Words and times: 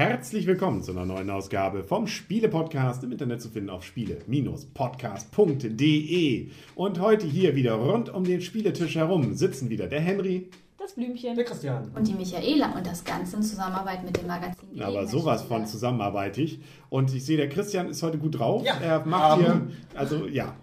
Herzlich 0.00 0.46
willkommen 0.46 0.82
zu 0.82 0.92
einer 0.92 1.04
neuen 1.04 1.28
Ausgabe 1.28 1.84
vom 1.84 2.06
Spiele-Podcast 2.06 3.04
im 3.04 3.12
Internet 3.12 3.42
zu 3.42 3.50
finden 3.50 3.68
auf 3.68 3.84
spiele-podcast.de. 3.84 6.48
Und 6.74 7.00
heute 7.00 7.26
hier 7.26 7.54
wieder 7.54 7.74
rund 7.74 8.08
um 8.08 8.24
den 8.24 8.40
Spieletisch 8.40 8.94
herum 8.94 9.34
sitzen 9.34 9.68
wieder 9.68 9.88
der 9.88 10.00
Henry, 10.00 10.48
Das 10.78 10.94
Blümchen. 10.94 11.36
Der 11.36 11.44
Christian. 11.44 11.90
Und 11.94 12.08
die 12.08 12.14
Michaela 12.14 12.72
und 12.74 12.86
das 12.86 13.04
Ganze 13.04 13.36
in 13.36 13.42
Zusammenarbeit 13.42 14.02
mit 14.02 14.16
dem 14.16 14.26
Magazin 14.26 14.80
aber 14.80 15.06
sowas 15.06 15.42
von 15.42 15.66
zusammenarbeitig. 15.66 16.60
Und 16.88 17.14
ich 17.14 17.22
sehe, 17.22 17.36
der 17.36 17.50
Christian 17.50 17.90
ist 17.90 18.02
heute 18.02 18.16
gut 18.16 18.38
drauf. 18.38 18.64
Ja. 18.64 18.78
Er 18.80 19.04
macht 19.04 19.40
hier, 19.40 19.52
Ähm. 19.52 19.72
also 19.94 20.26
ja. 20.26 20.56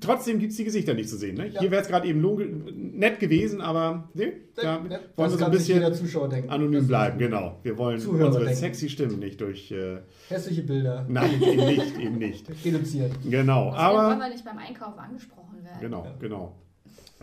Trotzdem 0.00 0.38
gibt 0.38 0.50
es 0.52 0.56
die 0.56 0.64
Gesichter 0.64 0.94
nicht 0.94 1.08
zu 1.08 1.16
sehen. 1.16 1.36
Ne? 1.36 1.48
Ja. 1.48 1.60
Hier 1.60 1.70
wäre 1.70 1.82
es 1.82 1.88
gerade 1.88 2.06
eben 2.08 2.20
nett 2.98 3.20
gewesen, 3.20 3.60
aber 3.60 4.08
ne, 4.14 4.32
da 4.54 4.80
Ne, 4.80 5.00
wollen 5.16 5.30
wir 5.30 5.38
so 5.38 5.44
ein 5.44 5.50
bisschen 5.50 5.74
jeder 5.78 5.92
Zuschauer 5.92 6.28
denken. 6.28 6.50
anonym 6.50 6.80
Das 6.80 6.86
bleiben. 6.88 7.18
Genau. 7.18 7.58
Wir 7.62 7.76
wollen 7.78 7.98
Zuhörer 7.98 8.26
unsere 8.26 8.44
denken. 8.44 8.60
sexy 8.60 8.88
Stimmen 8.88 9.18
nicht 9.18 9.40
durch. 9.40 9.70
Äh, 9.70 9.98
Hässliche 10.28 10.62
Bilder. 10.62 11.06
nein, 11.08 11.40
eben 11.42 11.64
nicht, 11.66 11.98
eben 11.98 12.18
nicht. 12.18 12.46
Reduziert. 12.64 13.12
Genau. 13.28 13.66
Wollen 13.66 13.74
Aber 13.74 14.18
wir 14.18 14.28
nicht 14.28 14.44
beim 14.44 14.58
Einkauf 14.58 14.98
angesprochen 14.98 15.62
werden. 15.64 15.78
Genau, 15.80 16.06
genau. 16.20 16.56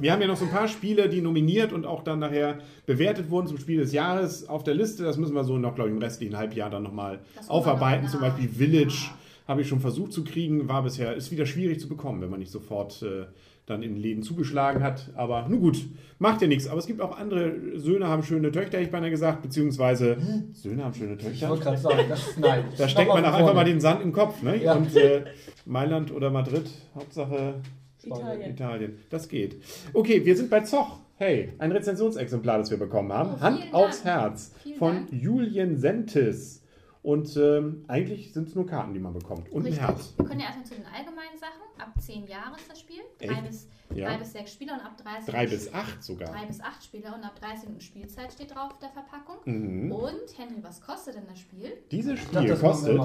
Wir 0.01 0.13
haben 0.13 0.21
ja 0.21 0.27
noch 0.27 0.37
so 0.37 0.45
ein 0.45 0.51
paar 0.51 0.69
Spiele, 0.69 1.09
die 1.09 1.19
nominiert 1.21 1.73
und 1.73 1.85
auch 1.85 2.03
dann 2.03 2.19
nachher 2.19 2.59
bewertet 2.85 3.29
wurden 3.29 3.47
zum 3.47 3.57
Spiel 3.57 3.79
des 3.81 3.91
Jahres 3.91 4.47
auf 4.47 4.63
der 4.63 4.73
Liste. 4.73 5.03
Das 5.03 5.17
müssen 5.17 5.35
wir 5.35 5.43
so 5.43 5.57
noch, 5.57 5.75
glaube 5.75 5.89
ich, 5.89 5.95
im 5.95 6.01
restlichen 6.01 6.37
Halbjahr 6.37 6.69
dann 6.69 6.83
nochmal 6.83 7.19
aufarbeiten. 7.49 8.05
noch 8.05 8.11
Zum 8.11 8.21
nach. 8.21 8.29
Beispiel 8.33 8.47
Village 8.49 9.09
habe 9.49 9.61
ich 9.61 9.67
schon 9.67 9.79
versucht 9.79 10.13
zu 10.13 10.23
kriegen, 10.23 10.69
war 10.69 10.83
bisher, 10.83 11.15
ist 11.15 11.31
wieder 11.31 11.47
schwierig 11.47 11.79
zu 11.79 11.89
bekommen, 11.89 12.21
wenn 12.21 12.29
man 12.29 12.37
nicht 12.39 12.51
sofort 12.51 13.01
äh, 13.01 13.25
dann 13.65 13.81
in 13.81 13.95
den 13.95 14.01
Läden 14.01 14.21
zugeschlagen 14.21 14.83
hat. 14.83 15.09
Aber 15.15 15.47
nun 15.49 15.59
gut, 15.59 15.87
macht 16.19 16.41
ja 16.43 16.47
nichts. 16.47 16.67
Aber 16.67 16.77
es 16.77 16.85
gibt 16.85 17.01
auch 17.01 17.17
andere, 17.17 17.55
Söhne 17.79 18.07
haben 18.07 18.21
schöne 18.21 18.51
Töchter, 18.51 18.77
hätte 18.77 18.85
ich 18.85 18.91
beinahe 18.91 19.09
gesagt, 19.09 19.41
beziehungsweise 19.41 20.17
Söhne 20.53 20.83
haben 20.85 20.93
schöne 20.93 21.15
Ich 21.15 21.23
Töchter. 21.23 21.49
wollte 21.49 21.63
gerade 21.63 21.77
sagen, 21.79 22.03
das 22.07 22.37
nein. 22.37 22.65
Da 22.77 22.87
steckt 22.87 23.09
man 23.09 23.25
auch 23.25 23.33
einfach 23.33 23.55
mal 23.55 23.65
den 23.65 23.79
Sand 23.81 24.03
im 24.03 24.11
Kopf. 24.13 24.43
Ne? 24.43 24.63
Ja. 24.63 24.75
Und 24.75 24.95
äh, 24.95 25.25
Mailand 25.65 26.11
oder 26.13 26.29
Madrid, 26.29 26.69
Hauptsache 26.93 27.55
Italien. 28.03 28.51
Italien. 28.51 28.93
Das 29.09 29.27
geht. 29.27 29.57
Okay, 29.93 30.23
wir 30.25 30.37
sind 30.37 30.51
bei 30.51 30.61
Zoch. 30.61 30.99
Hey, 31.15 31.49
ein 31.57 31.71
Rezensionsexemplar, 31.71 32.59
das 32.59 32.69
wir 32.71 32.77
bekommen 32.77 33.11
haben. 33.11 33.31
Oh, 33.35 33.41
Hand 33.41 33.59
vielen 33.61 33.73
aufs 33.73 34.03
Dank. 34.03 34.21
Herz 34.21 34.53
Vielen 34.63 34.77
von 34.77 34.93
Dank. 34.95 35.11
Julien 35.11 35.75
Sentis. 35.75 36.58
Und 37.01 37.37
ähm, 37.37 37.85
eigentlich 37.87 38.33
sind 38.33 38.49
es 38.49 38.55
nur 38.55 38.65
Karten, 38.65 38.93
die 38.93 38.99
man 38.99 39.13
bekommt. 39.13 39.49
Und 39.51 39.63
Richtig. 39.63 39.81
ein 39.81 39.87
Herz. 39.87 40.13
Wir 40.17 40.25
können 40.25 40.39
ja 40.41 40.47
erstmal 40.47 40.65
zu 40.65 40.75
den 40.75 40.85
allgemeinen 40.85 41.37
Sachen. 41.39 41.61
Ab 41.81 41.93
10 42.01 42.27
Jahre 42.27 42.57
ist 42.57 42.69
das 42.69 42.79
Spiel. 42.81 42.99
Drei 43.19 43.33
Echt? 43.35 43.47
bis, 43.47 43.67
Ja. 43.95 44.09
drei 44.09 44.17
bis 44.17 44.33
6 44.33 44.51
Spieler 44.51 44.73
und 44.73 44.81
ab 44.81 44.97
30. 44.97 45.33
Drei 45.33 45.47
bis 45.47 45.73
acht 45.73 46.03
sogar. 46.03 46.29
drei 46.33 46.45
bis 46.45 46.59
8 46.59 46.83
Spieler 46.83 47.15
und 47.15 47.23
ab 47.23 47.39
30 47.39 47.63
Minuten 47.65 47.81
Spielzeit 47.81 48.33
steht 48.33 48.53
drauf 48.53 48.71
auf 48.73 48.79
der 48.79 48.89
Verpackung. 48.89 49.37
Mhm. 49.45 49.91
Und 49.93 50.37
Henry, 50.37 50.61
was 50.61 50.81
kostet 50.81 51.15
denn 51.15 51.27
das 51.27 51.39
Spiel? 51.39 51.71
Dieses 51.89 52.19
Spiel 52.19 52.33
dachte, 52.47 52.57
kostet. 52.57 52.99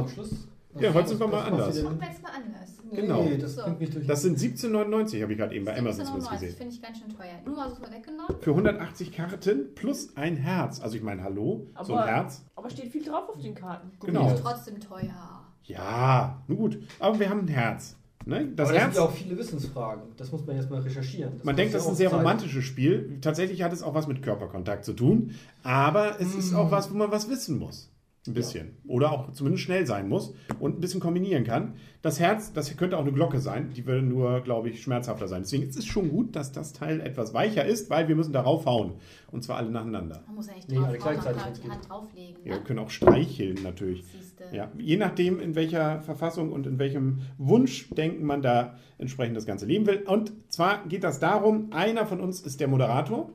Ja, 0.80 0.92
heute 0.94 1.08
sind 1.08 1.20
wir 1.20 1.27
mal 1.28 1.36
Das 1.39 1.47
anders. 1.53 1.75
wir 1.77 1.83
jetzt 2.08 2.22
mal 2.22 2.30
anders. 2.33 2.70
Genau. 2.91 3.22
Nee, 3.25 3.39
das 3.39 3.55
So. 3.56 3.62
bringt 3.62 3.80
mich 3.80 3.91
durch. 3.91 4.06
Das 4.06 4.22
sind 4.22 4.39
17,99, 4.39 5.22
habe 5.22 5.33
ich 5.33 5.39
gerade 5.39 5.55
eben 5.55 5.64
bei 5.64 5.77
Amazon 5.78 6.06
17,99, 6.06 6.31
gesehen. 6.33 6.56
finde 6.56 6.75
ich 6.75 6.83
ganz 6.83 6.98
schön 6.98 7.08
teuer. 7.16 7.34
Nur 7.44 7.56
mal 7.56 7.69
so 7.70 7.77
vorweggenommen. 7.77 8.37
Für 8.41 8.50
180 8.50 9.12
Karten 9.12 9.75
plus 9.75 10.16
ein 10.16 10.37
Herz. 10.37 10.81
Also 10.81 10.97
ich 10.97 11.03
meine, 11.03 11.22
hallo, 11.22 11.66
so 11.82 11.93
ein 11.94 11.99
Aber- 12.00 12.09
Herz. 12.09 12.43
Aber 12.56 12.71
steht 12.71 12.91
viel 12.93 13.04
drauf 13.04 13.28
auf 13.28 13.41
den 13.41 13.54
Karten. 13.54 13.91
Genau. 14.04 14.32
Ist 14.32 14.43
trotzdem 14.43 14.81
teuer. 14.81 15.43
Ja, 15.65 16.43
nun 16.47 16.59
gut. 16.59 16.78
Aber 16.99 17.19
wir 17.19 17.31
haben 17.31 17.41
ein 17.41 17.49
Herz. 17.49 17.97
Ne? 18.26 18.49
Das 18.56 18.69
Aber 18.69 18.72
das 18.75 18.82
Herz. 18.82 18.94
sind 18.94 19.03
ja 19.03 19.09
auch 19.09 19.15
viele 19.15 19.38
Wissensfragen. 19.38 20.03
Das 20.16 20.32
muss 20.32 20.47
man 20.47 20.56
jetzt 20.56 20.70
mal 20.70 20.81
recherchieren. 20.81 21.32
Das 21.37 21.44
Man 21.44 21.56
denkt, 21.56 21.75
das 21.75 21.82
ist 21.82 21.88
ein 21.88 21.94
sehr 21.94 22.10
Zeit. 22.10 22.19
romantisches 22.20 22.65
Spiel. 22.65 23.19
Tatsächlich 23.20 23.62
hat 23.62 23.72
es 23.72 23.82
auch 23.82 23.94
was 23.94 24.06
mit 24.06 24.22
Körperkontakt 24.22 24.84
zu 24.84 24.93
tun. 24.94 25.32
Aber 25.62 26.20
es 26.20 26.34
ist 26.34 26.54
auch 26.54 26.70
was, 26.70 26.91
wo 26.93 26.97
man 26.97 27.10
was 27.10 27.28
wissen 27.28 27.59
muss. 27.59 27.91
Ein 28.27 28.33
bisschen. 28.33 28.77
Oder 28.89 29.12
auch 29.12 29.33
zumindest 29.33 29.65
schnell 29.65 29.87
sein 29.87 30.09
muss 30.09 30.33
und 30.59 30.79
ein 30.79 30.81
bisschen 30.81 31.01
kombinieren 31.01 31.45
kann. 31.45 31.75
Das 32.01 32.19
Herz, 32.21 32.55
das 32.55 32.75
könnte 32.77 32.97
auch 32.97 33.03
eine 33.03 33.12
Glocke 33.12 33.39
sein. 33.39 33.71
Die 33.77 33.85
würde 33.85 34.01
nur, 34.01 34.41
glaube 34.41 34.71
ich, 34.71 34.83
schmerzhafter 34.83 35.29
sein. 35.29 35.43
Deswegen 35.43 35.65
ist 35.65 35.77
es 35.77 35.85
schon 35.85 36.09
gut, 36.09 36.35
dass 36.35 36.51
das 36.51 36.73
Teil 36.73 37.01
etwas 37.03 37.35
weicher 37.35 37.67
ist, 37.67 37.91
weil 37.91 38.09
wir 38.09 38.17
müssen 38.17 38.33
darauf 38.33 38.65
hauen. 38.65 38.95
Und 39.31 39.45
zwar 39.45 39.59
alle 39.59 39.71
nacheinander. 39.71 40.23
Man 40.27 40.37
muss 40.37 40.47
ja 40.47 40.55
Nee, 40.69 40.77
drauf 40.77 40.87
alle 41.07 41.27
hauen, 41.27 41.35
man 41.37 41.55
die. 41.62 41.69
Hand 41.71 41.89
drauflegen. 41.89 42.37
Ja, 42.45 42.53
wir 42.53 42.57
Ne? 42.57 42.65
können 42.65 42.79
auch 42.79 42.89
streicheln 42.91 43.59
natürlich. 43.62 44.05
Siehste. 44.07 44.45
Ja, 44.53 44.71
je 44.79 44.97
nachdem, 44.97 45.39
in 45.39 45.55
welcher 45.55 46.01
Verfassung 46.01 46.51
und 46.51 46.67
in 46.67 46.79
welchem 46.79 47.21
Wunschdenken 47.37 48.25
man 48.25 48.41
da 48.41 48.79
entsprechend 48.97 49.37
das 49.37 49.45
Ganze 49.45 49.67
leben 49.67 49.87
will. 49.87 50.03
Und 50.06 50.33
zwar 50.49 50.87
geht 50.87 51.05
das 51.05 51.21
darum, 51.21 51.73
einer 51.73 52.06
von 52.06 52.21
uns 52.21 52.41
ist 52.41 52.59
der 52.61 52.69
Moderator 52.69 53.31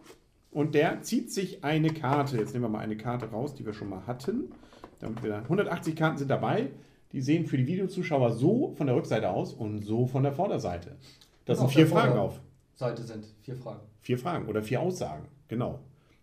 und 0.51 0.73
der 0.73 1.03
zieht 1.03 1.31
sich 1.31 1.63
eine 1.63 1.89
Karte. 1.93 2.37
Jetzt 2.37 2.53
nehmen 2.53 2.65
wir 2.65 2.69
mal 2.69 2.79
eine 2.79 2.97
Karte 2.97 3.27
raus, 3.29 3.53
die 3.53 3.65
wir 3.67 3.73
schon 3.73 3.89
mal 3.89 4.07
hatten. 4.07 4.49
Damit 4.99 5.23
wir 5.23 5.35
180 5.35 5.95
Karten 5.95 6.17
sind 6.17 6.29
dabei. 6.29 6.69
Die 7.11 7.21
sehen 7.21 7.45
für 7.47 7.57
die 7.57 7.65
Videozuschauer 7.65 8.33
so 8.33 8.73
von 8.75 8.87
der 8.87 8.95
Rückseite 8.95 9.29
aus 9.29 9.53
und 9.53 9.81
so 9.81 10.05
von 10.05 10.23
der 10.23 10.33
Vorderseite. 10.33 10.97
Das 11.45 11.57
Und 11.57 11.61
sind 11.61 11.65
auf 11.65 11.73
vier 11.73 11.87
Fragen 11.87 12.17
auf. 12.19 12.39
Seite 12.75 13.03
sind 13.03 13.25
vier 13.41 13.55
Fragen. 13.55 13.81
Vier 14.01 14.19
Fragen 14.19 14.47
oder 14.47 14.61
vier 14.61 14.79
Aussagen. 14.81 15.25
Genau. 15.47 15.79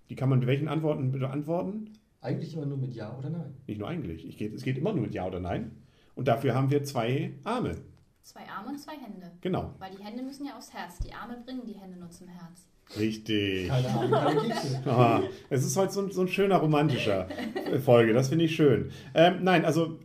Die 0.09 0.15
kann 0.15 0.29
man 0.29 0.39
mit 0.39 0.47
welchen 0.47 0.69
Antworten 0.69 1.11
beantworten? 1.11 1.91
Eigentlich 2.21 2.55
immer 2.55 2.67
nur 2.67 2.79
mit 2.79 2.95
Ja 2.95 3.17
oder 3.19 3.31
Nein. 3.31 3.55
Nicht 3.67 3.79
nur 3.79 3.89
eigentlich. 3.89 4.27
Ich 4.27 4.39
geht, 4.39 4.55
es 4.55 4.63
geht 4.63 4.79
immer 4.79 4.93
nur 4.93 5.03
mit 5.03 5.15
Ja 5.15 5.27
oder 5.27 5.41
Nein. 5.41 5.73
Und 6.15 6.29
dafür 6.29 6.55
haben 6.55 6.71
wir 6.71 6.85
zwei 6.85 7.35
Arme. 7.45 7.77
Zwei 8.23 8.49
Arme 8.49 8.71
und 8.71 8.79
zwei 8.79 8.95
Hände. 8.95 9.31
Genau. 9.41 9.75
Weil 9.79 9.93
die 9.95 10.03
Hände 10.03 10.23
müssen 10.23 10.47
ja 10.47 10.57
aufs 10.57 10.73
Herz. 10.73 10.99
Die 10.99 11.13
Arme 11.13 11.37
bringen 11.45 11.67
die 11.67 11.75
Hände 11.75 11.99
nur 11.99 12.11
zum 12.11 12.29
Herz. 12.29 12.69
Richtig. 12.99 13.69
Keine 13.69 13.89
Ahnung. 13.89 14.53
Aha. 14.87 15.23
Es 15.51 15.65
ist 15.65 15.77
heute 15.77 15.93
so 15.93 16.01
ein, 16.03 16.11
so 16.13 16.21
ein 16.23 16.29
schöner 16.29 16.57
romantischer 16.59 17.27
Folge. 17.85 18.13
Das 18.13 18.29
finde 18.29 18.45
ich 18.45 18.55
schön. 18.55 18.91
Ähm, 19.15 19.39
nein, 19.43 19.65
also 19.65 19.99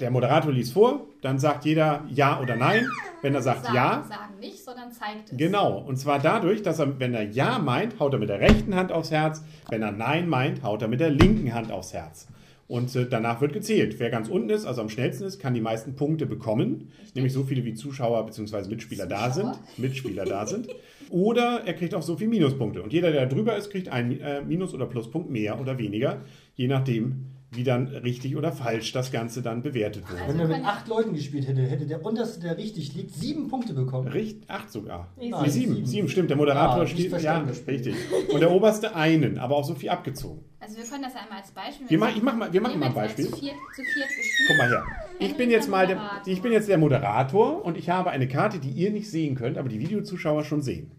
der 0.00 0.10
Moderator 0.10 0.50
liest 0.52 0.72
vor, 0.72 1.06
dann 1.20 1.38
sagt 1.38 1.64
jeder 1.64 2.04
Ja 2.08 2.40
oder 2.40 2.56
Nein. 2.56 2.88
Wenn 3.22 3.34
er 3.34 3.42
sagt 3.42 3.64
sagen, 3.64 3.74
Ja, 3.76 4.04
Sagen 4.08 4.38
nicht, 4.40 4.64
sondern 4.64 4.92
zeigt 4.92 5.30
es. 5.32 5.36
genau. 5.36 5.78
Und 5.78 5.96
zwar 5.96 6.20
dadurch, 6.20 6.62
dass 6.62 6.78
er, 6.78 6.98
wenn 7.00 7.12
er 7.12 7.24
Ja 7.24 7.58
meint, 7.58 7.98
haut 8.00 8.12
er 8.12 8.18
mit 8.18 8.28
der 8.28 8.40
rechten 8.40 8.74
Hand 8.76 8.92
aufs 8.92 9.10
Herz. 9.10 9.42
Wenn 9.68 9.82
er 9.82 9.92
Nein 9.92 10.28
meint, 10.28 10.62
haut 10.62 10.80
er 10.82 10.88
mit 10.88 11.00
der 11.00 11.10
linken 11.10 11.52
Hand 11.52 11.70
aufs 11.72 11.92
Herz. 11.92 12.28
Und 12.68 12.94
äh, 12.94 13.08
danach 13.08 13.40
wird 13.40 13.54
gezählt. 13.54 13.98
Wer 13.98 14.10
ganz 14.10 14.28
unten 14.28 14.50
ist, 14.50 14.66
also 14.66 14.82
am 14.82 14.90
schnellsten 14.90 15.24
ist, 15.24 15.38
kann 15.38 15.54
die 15.54 15.60
meisten 15.62 15.96
Punkte 15.96 16.26
bekommen. 16.26 16.92
Nämlich 17.14 17.32
so 17.32 17.44
viele 17.44 17.64
wie 17.64 17.72
Zuschauer 17.72 18.24
bzw. 18.26 18.68
Mitspieler 18.68 19.06
da 19.06 19.30
sind. 19.30 19.46
Zuschauer. 19.46 19.64
Mitspieler 19.78 20.24
da 20.26 20.46
sind. 20.46 20.68
Oder 21.08 21.62
er 21.64 21.72
kriegt 21.72 21.94
auch 21.94 22.02
so 22.02 22.16
viele 22.16 22.28
Minuspunkte. 22.28 22.82
Und 22.82 22.92
jeder, 22.92 23.10
der 23.10 23.26
drüber 23.26 23.56
ist, 23.56 23.70
kriegt 23.70 23.88
einen 23.88 24.20
äh, 24.20 24.42
Minus- 24.42 24.74
oder 24.74 24.84
Pluspunkt 24.84 25.30
mehr 25.30 25.58
oder 25.58 25.78
weniger. 25.78 26.20
Je 26.56 26.68
nachdem, 26.68 27.24
wie 27.50 27.64
dann 27.64 27.86
richtig 27.88 28.36
oder 28.36 28.52
falsch 28.52 28.92
das 28.92 29.10
Ganze 29.10 29.40
dann 29.40 29.62
bewertet 29.62 30.04
wurde. 30.10 30.20
Also 30.20 30.34
Wenn 30.34 30.40
er 30.40 30.48
wir 30.50 30.56
mit 30.58 30.66
acht 30.66 30.86
Leuten 30.86 31.14
gespielt 31.14 31.48
hätte, 31.48 31.62
hätte 31.62 31.86
der 31.86 32.04
unterste, 32.04 32.40
der 32.40 32.58
richtig 32.58 32.94
liegt, 32.94 33.14
sieben 33.14 33.48
Punkte 33.48 33.72
bekommen. 33.72 34.06
Richt, 34.08 34.48
acht 34.50 34.70
sogar. 34.70 35.08
Nee, 35.16 35.32
sieben. 35.46 35.74
sieben. 35.74 35.86
sieben, 35.86 36.08
stimmt. 36.10 36.28
Der 36.28 36.36
Moderator 36.36 36.80
Ja, 36.82 36.86
steht. 36.86 37.22
Ja, 37.22 37.38
richtig. 37.66 37.94
Und 38.32 38.40
der 38.40 38.50
oberste 38.50 38.94
einen, 38.94 39.38
aber 39.38 39.56
auch 39.56 39.64
so 39.64 39.74
viel 39.74 39.88
abgezogen. 39.88 40.44
Also 40.60 40.76
wir 40.76 40.84
können 40.84 41.02
das 41.04 41.14
ja 41.14 41.20
einmal 41.22 41.38
als 41.38 41.50
Beispiel. 41.52 41.88
Wir 41.88 41.98
machen- 41.98 42.12
ich 42.16 42.22
mach 42.22 42.36
mal- 42.36 42.52
wir 42.52 42.60
machen 42.60 42.78
mal 42.80 42.86
ein 42.86 42.94
Beispiel. 42.94 43.24
Zu 43.30 43.36
viert, 43.36 43.54
zu 43.74 43.82
viert 43.82 44.08
gespielt. 44.08 44.48
Guck 44.48 44.56
mal 44.58 44.68
her. 44.68 44.84
Ich 45.20 45.34
bin 45.36 45.50
jetzt 45.50 45.64
der 45.64 45.70
mal 45.70 45.86
der, 45.86 45.96
Moderator. 45.96 46.32
ich 46.32 46.42
bin 46.42 46.52
jetzt 46.52 46.68
der 46.68 46.78
Moderator 46.78 47.64
und 47.64 47.78
ich 47.78 47.88
habe 47.88 48.10
eine 48.10 48.28
Karte, 48.28 48.58
die 48.58 48.70
ihr 48.70 48.90
nicht 48.90 49.10
sehen 49.10 49.34
könnt, 49.36 49.56
aber 49.56 49.70
die 49.70 49.80
Videozuschauer 49.80 50.44
schon 50.44 50.60
sehen. 50.60 50.90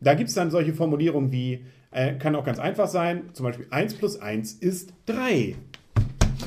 Da 0.00 0.14
gibt 0.14 0.28
es 0.28 0.34
dann 0.36 0.50
solche 0.52 0.72
Formulierungen 0.74 1.32
wie, 1.32 1.64
äh, 1.90 2.14
kann 2.14 2.36
auch 2.36 2.44
ganz 2.44 2.58
einfach 2.60 2.86
sein, 2.86 3.30
zum 3.32 3.44
Beispiel 3.44 3.66
1 3.70 3.94
plus 3.94 4.20
1 4.20 4.52
ist 4.52 4.92
3. 5.06 5.56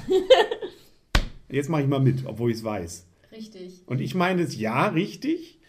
Jetzt 1.49 1.69
mache 1.69 1.81
ich 1.81 1.87
mal 1.87 1.99
mit, 1.99 2.25
obwohl 2.25 2.51
ich 2.51 2.57
es 2.57 2.63
weiß. 2.63 3.07
Richtig. 3.31 3.81
Und 3.87 4.01
ich 4.01 4.13
meine 4.15 4.43
es 4.43 4.59
ja 4.59 4.87
richtig, 4.87 5.59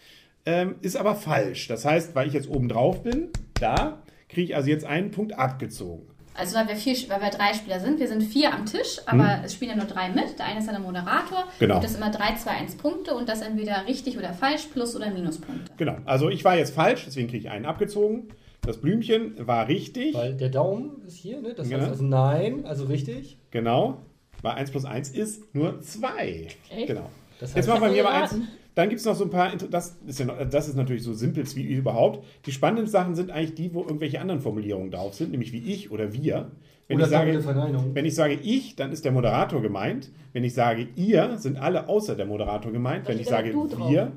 ähm, 0.46 0.75
ist 0.82 0.96
aber 0.96 1.14
falsch. 1.14 1.69
Das 1.69 1.84
heißt, 1.84 2.14
weil 2.14 2.26
ich 2.28 2.34
jetzt 2.34 2.49
oben 2.49 2.69
drauf 2.69 3.02
bin, 3.02 3.28
da 3.61 4.02
kriege 4.28 4.50
ich 4.52 4.56
also 4.56 4.69
jetzt 4.69 4.84
einen 4.84 5.11
Punkt 5.11 5.38
abgezogen. 5.38 6.06
Also 6.34 6.56
weil 6.56 6.69
wir, 6.69 6.76
vier, 6.76 6.94
weil 7.08 7.20
wir 7.20 7.28
drei 7.31 7.52
Spieler 7.55 7.81
sind, 7.81 7.99
wir 7.99 8.08
sind 8.08 8.22
vier 8.22 8.55
am 8.55 8.64
Tisch, 8.64 8.99
aber 9.05 9.43
es 9.44 9.52
spielen 9.55 9.72
ja 9.72 9.76
nur 9.76 9.87
drei 9.87 10.08
mit. 10.11 10.38
Der 10.38 10.46
eine 10.46 10.61
ist 10.61 10.67
dann 10.67 10.76
der 10.76 10.82
Moderator. 10.84 11.40
Hm. 11.40 11.49
Genau. 11.58 11.75
Und 11.76 11.84
das 11.84 11.94
immer 11.96 12.11
3, 12.11 12.37
2, 12.37 12.50
1 12.50 12.75
Punkte 12.76 13.14
und 13.14 13.28
das 13.28 13.43
entweder 13.43 13.87
richtig 13.87 14.17
oder 14.17 14.32
falsch, 14.32 14.67
Plus- 14.72 14.96
oder 14.96 15.11
Minuspunkte. 15.11 15.70
Genau. 15.76 15.96
Also 16.06 16.31
ich 16.31 16.44
war 16.44 16.56
jetzt 16.56 16.75
falsch, 16.75 17.05
deswegen 17.06 17.28
kriege 17.28 17.46
ich 17.46 17.50
einen 17.50 17.67
abgezogen. 17.67 18.28
Das 18.62 18.78
Blümchen 18.81 19.34
war 19.46 19.69
richtig. 19.69 20.14
Weil 20.14 20.34
der 20.34 20.50
Daumen 20.50 21.02
ist 21.06 21.17
hier, 21.17 21.40
ne? 21.40 21.52
Das 21.55 21.69
Ja. 21.69 21.78
heißt 21.78 21.88
also 21.90 22.05
Nein, 22.05 22.64
also 22.64 22.84
richtig. 22.84 23.38
Genau. 23.50 23.99
Weil 24.43 24.53
1 24.53 24.71
plus 24.71 24.85
1 24.85 25.11
ist 25.11 25.55
nur 25.55 25.81
2. 25.81 26.49
Echt? 26.71 26.87
Genau. 26.87 27.11
Das 27.39 27.55
Jetzt 27.55 27.69
heißt, 27.69 27.81
machen 27.81 27.89
wir 27.89 27.95
hier 27.95 28.05
mal 28.05 28.23
eins. 28.23 28.35
Dann 28.75 28.89
gibt 28.89 29.01
es 29.01 29.07
noch 29.07 29.17
so 29.17 29.25
ein 29.25 29.31
paar, 29.31 29.55
das 29.57 29.97
ist, 30.07 30.21
ja 30.21 30.27
noch, 30.27 30.37
das 30.49 30.69
ist 30.69 30.77
natürlich 30.77 31.03
so 31.03 31.13
simpel 31.13 31.45
wie 31.57 31.63
überhaupt. 31.63 32.25
Die 32.47 32.53
spannenden 32.53 32.87
Sachen 32.87 33.15
sind 33.15 33.31
eigentlich 33.31 33.55
die, 33.55 33.75
wo 33.75 33.83
irgendwelche 33.83 34.21
anderen 34.21 34.41
Formulierungen 34.41 34.91
drauf 34.91 35.15
sind, 35.15 35.33
nämlich 35.33 35.53
wie 35.53 35.59
ich 35.73 35.91
oder 35.91 36.13
wir. 36.13 36.53
Wenn 36.87 36.97
oder 36.97 37.07
ich 37.07 37.11
sage. 37.11 37.95
Wenn 37.95 38.05
ich 38.05 38.15
sage 38.15 38.35
ich, 38.35 38.77
dann 38.77 38.93
ist 38.93 39.05
der 39.05 39.13
Moderator 39.13 39.61
gemeint. 39.61 40.11
Wenn 40.33 40.45
ich 40.45 40.55
sage 40.55 40.89
ihr, 40.97 41.37
sind 41.39 41.57
alle 41.57 41.89
außer 41.89 42.15
der 42.15 42.27
Moderator 42.27 42.73
gemeint. 42.73 43.07
Da 43.07 43.13
Wenn 43.13 43.21
ich 43.21 43.27
sage 43.27 43.53
drauf. 43.53 43.91
wir, 43.91 44.13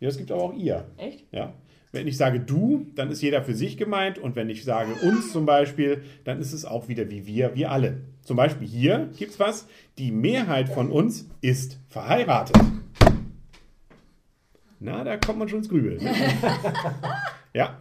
ja, 0.00 0.08
es 0.08 0.16
gibt 0.16 0.30
aber 0.30 0.42
auch 0.42 0.54
ihr. 0.54 0.86
Echt? 0.96 1.24
Ja. 1.32 1.54
Wenn 1.90 2.06
ich 2.06 2.16
sage 2.16 2.40
du, 2.40 2.86
dann 2.94 3.10
ist 3.10 3.22
jeder 3.22 3.42
für 3.42 3.54
sich 3.54 3.76
gemeint. 3.76 4.18
Und 4.18 4.36
wenn 4.36 4.50
ich 4.50 4.64
sage 4.64 4.92
uns 5.02 5.32
zum 5.32 5.46
Beispiel, 5.46 6.02
dann 6.24 6.38
ist 6.40 6.52
es 6.52 6.64
auch 6.64 6.88
wieder 6.88 7.10
wie 7.10 7.26
wir, 7.26 7.54
wir 7.54 7.70
alle. 7.72 8.02
Zum 8.28 8.36
Beispiel 8.36 8.68
hier 8.68 9.08
gibt 9.16 9.32
es 9.32 9.40
was. 9.40 9.66
Die 9.96 10.12
Mehrheit 10.12 10.68
von 10.68 10.90
uns 10.92 11.30
ist 11.40 11.78
verheiratet. 11.88 12.58
Na, 14.80 15.02
da 15.02 15.16
kommt 15.16 15.38
man 15.38 15.48
schon 15.48 15.60
ins 15.60 15.70
Grübeln. 15.70 15.96
ne? 16.04 16.12
ja. 17.54 17.80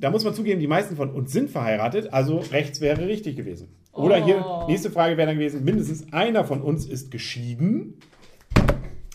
Da 0.00 0.10
muss 0.10 0.24
man 0.24 0.34
zugeben, 0.34 0.58
die 0.58 0.66
meisten 0.66 0.96
von 0.96 1.10
uns 1.10 1.30
sind 1.30 1.48
verheiratet, 1.48 2.12
also 2.12 2.38
rechts 2.38 2.80
wäre 2.80 3.06
richtig 3.06 3.36
gewesen. 3.36 3.68
Oder 3.92 4.16
hier, 4.16 4.44
Oh. 4.44 4.64
nächste 4.66 4.90
Frage 4.90 5.16
wäre 5.16 5.28
dann 5.28 5.36
gewesen, 5.38 5.64
mindestens 5.64 6.12
einer 6.12 6.44
von 6.44 6.60
uns 6.60 6.86
ist 6.86 7.12
geschieden. 7.12 8.00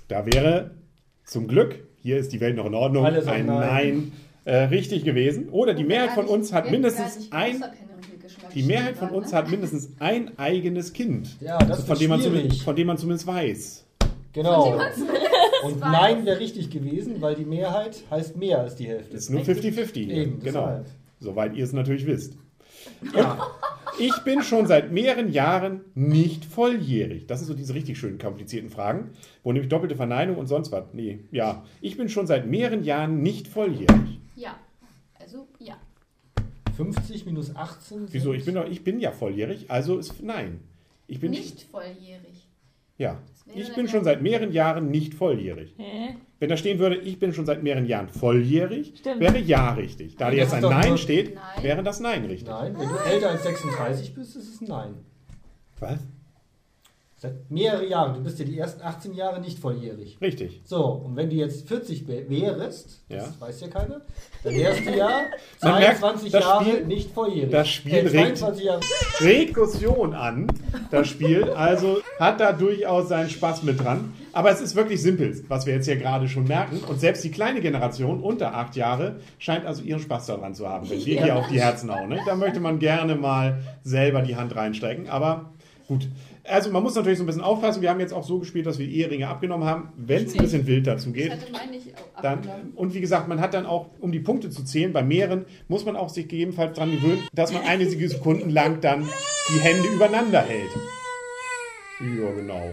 Da 0.08 0.26
wäre 0.26 0.72
zum 1.26 1.50
Glück, 1.50 1.84
hier 2.02 2.16
ist 2.20 2.32
die 2.32 2.40
Welt 2.40 2.56
noch 2.56 2.66
in 2.68 2.74
Ordnung, 2.74 3.04
Alle 3.06 3.22
sagen 3.22 3.42
ein 3.42 3.46
Nein, 3.48 3.60
Nein. 3.66 4.12
äh, 4.46 4.56
richtig 4.68 5.04
gewesen. 5.04 5.50
Oder 5.50 5.74
die 5.74 5.84
Mehrheit 5.84 6.12
von 6.12 6.26
uns 6.26 6.54
hat 6.54 6.72
mindestens 6.72 7.30
ein, 7.34 7.62
die 8.54 8.64
Mehrheit 8.64 8.98
von 8.98 9.10
uns 9.10 9.34
hat 9.34 9.50
mindestens 9.50 9.90
ein 10.00 10.38
eigenes 10.38 10.94
Kind. 10.94 11.38
Ja, 11.42 11.58
das 11.58 11.80
von, 11.80 11.90
wird 11.90 12.02
dem 12.02 12.10
man 12.10 12.22
zumindest, 12.22 12.62
von 12.64 12.76
dem 12.76 12.88
man 12.88 12.98
zumindest 12.98 13.28
weiß. 13.28 13.86
Genau. 14.34 14.80
Und 15.64 15.80
nein 15.80 16.26
wäre 16.26 16.40
richtig 16.40 16.70
gewesen, 16.70 17.22
weil 17.22 17.36
die 17.36 17.46
Mehrheit 17.46 18.04
heißt 18.10 18.38
mehr 18.38 18.60
als 18.60 18.76
die 18.76 18.88
Hälfte. 18.88 19.14
Das 19.14 19.24
ist 19.24 19.30
nur 19.30 19.42
50-50. 19.42 19.94
hier. 19.94 20.14
Eben, 20.16 20.40
genau. 20.40 20.68
deshalb. 20.68 20.86
Soweit 21.20 21.56
ihr 21.56 21.64
es 21.64 21.74
natürlich 21.74 22.06
wisst. 22.06 22.38
Ja. 23.16 23.48
Ich 24.00 24.18
bin 24.24 24.42
schon 24.44 24.66
seit 24.66 24.92
mehreren 24.94 25.30
Jahren 25.30 25.82
nicht 25.94 26.46
volljährig. 26.46 27.28
Das 27.28 27.40
sind 27.40 27.48
so 27.48 27.54
diese 27.54 27.74
richtig 27.74 28.00
schönen 28.00 28.18
komplizierten 28.18 28.70
Fragen, 28.70 29.10
wo 29.44 29.52
nämlich 29.52 29.70
doppelte 29.70 29.98
Verneinung 29.98 30.38
und 30.38 30.48
sonst 30.48 30.72
was. 30.72 30.86
Nee, 30.94 31.20
ja. 31.32 31.66
Ich 31.82 31.98
bin 31.98 32.08
schon 32.08 32.26
seit 32.26 32.48
mehreren 32.48 32.84
Jahren 32.84 33.22
nicht 33.22 33.50
volljährig. 33.50 34.22
Ja. 34.36 34.56
Also, 35.20 35.48
ja. 35.60 35.76
50 36.86 37.26
minus 37.26 37.56
18. 37.56 37.98
sind- 38.00 38.14
Wieso? 38.14 38.34
Ich 38.34 38.46
bin, 38.46 38.56
doch, 38.56 38.66
ich 38.68 38.84
bin 38.84 39.00
ja 39.00 39.12
volljährig, 39.12 39.70
also 39.70 39.98
ist 39.98 40.22
nein. 40.24 40.62
Ich 41.08 41.20
bin 41.20 41.32
Nicht 41.32 41.64
volljährig. 41.64 42.48
Ja. 42.98 43.18
Ich 43.56 43.74
bin 43.74 43.88
schon 43.88 44.04
seit 44.04 44.22
mehreren 44.22 44.52
Jahren 44.52 44.92
nicht 44.92 45.14
volljährig. 45.16 45.74
Hä? 45.78 46.16
Wenn 46.40 46.50
da 46.50 46.56
stehen 46.58 46.78
würde, 46.80 46.98
ich 46.98 47.18
bin 47.18 47.34
schon 47.34 47.46
seit 47.46 47.64
mehreren 47.64 47.86
Jahren 47.88 48.08
volljährig, 48.10 48.94
Stimmt. 48.98 49.20
wäre 49.20 49.40
ja 49.40 49.74
richtig. 49.74 50.16
Da 50.18 50.32
jetzt 50.32 50.54
ein 50.54 50.62
Nein 50.62 50.98
steht, 50.98 51.36
Nein. 51.36 51.64
wäre 51.64 51.82
das 51.84 52.00
Nein 52.00 52.26
richtig. 52.26 52.48
Nein, 52.50 52.76
wenn 52.78 52.88
du 52.90 52.96
älter 52.96 53.32
als 53.32 53.44
36 53.44 54.14
bist, 54.14 54.36
ist 54.36 54.54
es 54.56 54.62
ein 54.62 54.68
Nein. 54.68 54.94
Was? 55.80 56.00
Seit 57.22 57.52
mehrere 57.52 57.86
Jahren. 57.86 58.14
Du 58.14 58.24
bist 58.24 58.40
ja 58.40 58.46
die 58.46 58.58
ersten 58.58 58.82
18 58.82 59.14
Jahre 59.14 59.42
nicht 59.42 59.60
volljährig. 59.60 60.18
Richtig. 60.22 60.62
So, 60.64 60.86
und 60.86 61.18
wenn 61.18 61.30
du 61.30 61.36
jetzt 61.36 61.68
40 61.68 62.08
wär- 62.08 62.30
wärst, 62.30 63.02
das 63.10 63.26
Ja. 63.40 63.46
weiß 63.46 63.60
ja 63.60 63.68
keiner, 63.68 64.02
dann 64.42 64.56
wärst 64.56 64.86
du 64.88 64.96
ja 64.98 65.10
Man 65.62 65.74
merkt, 65.80 66.00
22 66.00 66.32
das 66.32 66.42
Jahre 66.46 66.64
Spiel- 66.64 66.86
nicht 66.86 67.12
volljährig. 67.12 67.52
das 67.52 67.68
Spiel 67.68 67.94
Äh, 67.94 68.08
regt- 68.08 68.38
22 68.38 68.64
Jahre. 68.66 68.80
Rekursion 69.20 70.14
an, 70.14 70.48
das 70.92 71.08
Spiel. 71.10 71.44
Also 71.52 71.98
hat 72.20 72.40
da 72.40 72.54
durchaus 72.54 73.10
seinen 73.10 73.30
Spaß 73.30 73.64
mit 73.64 73.80
dran. 73.84 74.14
Aber 74.32 74.52
es 74.52 74.62
ist 74.62 74.76
wirklich 74.76 75.02
simpel, 75.02 75.44
was 75.50 75.66
wir 75.66 75.74
jetzt 75.74 75.86
hier 75.86 75.98
gerade 75.98 76.30
schon 76.30 76.46
merken. 76.46 76.80
Und 76.88 77.00
selbst 77.02 77.24
die 77.24 77.32
kleine 77.32 77.62
Generation 77.62 78.22
unter 78.22 78.54
acht 78.56 78.76
Jahre 78.76 79.20
scheint 79.40 79.66
also 79.66 79.82
ihren 79.84 80.00
Spaß 80.00 80.28
daran 80.28 80.54
zu 80.56 80.70
haben, 80.70 80.90
wenn 80.90 81.04
wir 81.06 81.22
hier 81.24 81.36
auf 81.36 81.48
die 81.50 81.60
Herzen 81.60 81.94
hauen. 81.94 82.10
Ne? 82.10 82.20
Da 82.26 82.36
möchte 82.36 82.60
man 82.62 82.80
gerne 82.80 83.16
mal 83.16 83.60
selber 83.84 84.22
die 84.22 84.36
Hand 84.38 84.56
reinstecken. 84.56 85.10
Aber 85.10 85.50
gut. 85.88 86.08
Also 86.50 86.72
man 86.72 86.84
muss 86.84 86.96
natürlich 86.96 87.18
so 87.18 87.24
ein 87.24 87.28
bisschen 87.28 87.42
aufpassen. 87.42 87.82
Wir 87.82 87.90
haben 87.90 88.00
jetzt 88.00 88.14
auch 88.14 88.24
so 88.24 88.40
gespielt, 88.40 88.66
dass 88.66 88.80
wir 88.80 88.88
Eheringe 88.88 89.28
abgenommen 89.28 89.68
haben. 89.68 89.94
Wenn 89.98 90.26
es 90.26 90.34
ein 90.34 90.40
bisschen 90.42 90.66
wild 90.68 90.88
dazu 90.88 91.12
geht, 91.12 91.32
Das 91.32 91.40
hatte 91.40 91.76
ich 91.76 91.94
dann, 92.22 92.74
und 92.76 92.94
wie 92.94 93.02
gesagt, 93.02 93.28
man 93.28 93.40
hat 93.40 93.54
dann 93.54 93.66
auch, 93.66 93.90
um 94.00 94.12
die 94.12 94.20
Punkte 94.20 94.50
zu 94.50 94.64
zählen, 94.64 94.92
bei 94.92 95.04
mehreren 95.04 95.46
muss 95.68 95.86
man 95.86 95.96
auch 95.96 96.10
sich 96.10 96.28
gegebenenfalls 96.28 96.76
daran 96.76 96.92
gewöhnen, 96.92 97.28
dass 97.34 97.54
man 97.54 97.64
einige 97.64 98.10
Sekunden 98.10 98.50
lang 98.50 98.82
dann 98.82 99.08
die 99.50 99.60
Hände 99.60 99.88
übereinander 99.90 100.42
hält. 100.42 100.72
Ja, 102.02 102.32
genau. 102.32 102.72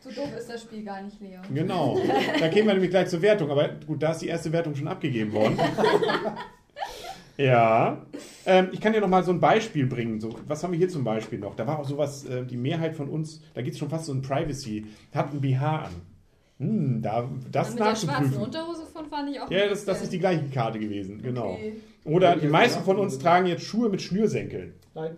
So 0.00 0.10
doof 0.10 0.30
ist 0.38 0.48
das 0.48 0.62
Spiel 0.62 0.82
gar 0.84 1.02
nicht, 1.02 1.20
Leon. 1.20 1.42
Genau. 1.54 2.00
Da 2.38 2.48
gehen 2.48 2.66
wir 2.66 2.74
nämlich 2.74 2.90
gleich 2.90 3.08
zur 3.08 3.22
Wertung. 3.22 3.50
Aber 3.50 3.68
gut, 3.86 4.02
da 4.02 4.12
ist 4.12 4.22
die 4.22 4.28
erste 4.28 4.52
Wertung 4.52 4.74
schon 4.74 4.88
abgegeben 4.88 5.32
worden. 5.32 5.58
Ja. 7.40 8.06
Ähm, 8.44 8.68
ich 8.72 8.80
kann 8.80 8.92
dir 8.92 9.00
noch 9.00 9.08
mal 9.08 9.22
so 9.22 9.32
ein 9.32 9.40
Beispiel 9.40 9.86
bringen. 9.86 10.20
So, 10.20 10.34
was 10.46 10.62
haben 10.62 10.72
wir 10.72 10.78
hier 10.78 10.88
zum 10.88 11.04
Beispiel 11.04 11.38
noch? 11.38 11.54
Da 11.54 11.66
war 11.66 11.78
auch 11.78 11.88
sowas, 11.88 12.24
äh, 12.24 12.44
die 12.44 12.56
Mehrheit 12.56 12.94
von 12.94 13.08
uns, 13.08 13.40
da 13.54 13.62
geht 13.62 13.72
es 13.72 13.78
schon 13.78 13.88
fast 13.88 14.06
so 14.06 14.12
um 14.12 14.22
Privacy, 14.22 14.86
hat 15.14 15.32
ein 15.32 15.40
BH 15.40 15.84
an. 15.84 15.90
Hm, 16.58 17.02
da, 17.02 17.28
das 17.50 17.70
Mit 17.70 17.78
der 17.78 17.84
schwarzen 17.84 18.06
nachzuprüfen. 18.08 18.42
Unterhose 18.42 18.86
von 18.86 19.06
fand 19.06 19.30
ich 19.30 19.40
auch 19.40 19.50
Ja, 19.50 19.68
das, 19.68 19.84
das 19.86 20.02
ist 20.02 20.12
die 20.12 20.18
gleiche 20.18 20.44
Karte 20.52 20.78
gewesen, 20.78 21.22
genau. 21.22 21.52
Okay. 21.52 21.76
Oder 22.04 22.36
die 22.36 22.48
meisten 22.48 22.84
von 22.84 22.98
uns 22.98 23.18
tragen 23.18 23.46
jetzt 23.46 23.64
Schuhe 23.64 23.88
mit 23.88 24.02
Schnürsenkeln. 24.02 24.74
Nein. 24.94 25.12